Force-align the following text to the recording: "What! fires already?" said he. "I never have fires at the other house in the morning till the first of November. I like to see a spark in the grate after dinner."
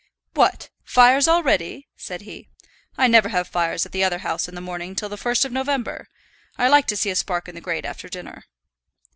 "What! 0.33 0.71
fires 0.83 1.27
already?" 1.27 1.87
said 1.95 2.21
he. 2.21 2.49
"I 2.97 3.05
never 3.05 3.29
have 3.29 3.47
fires 3.47 3.85
at 3.85 3.91
the 3.91 4.03
other 4.03 4.17
house 4.17 4.47
in 4.47 4.55
the 4.55 4.59
morning 4.59 4.95
till 4.95 5.09
the 5.09 5.15
first 5.15 5.45
of 5.45 5.51
November. 5.51 6.07
I 6.57 6.69
like 6.69 6.87
to 6.87 6.97
see 6.97 7.11
a 7.11 7.15
spark 7.15 7.47
in 7.47 7.53
the 7.53 7.61
grate 7.61 7.85
after 7.85 8.09
dinner." 8.09 8.45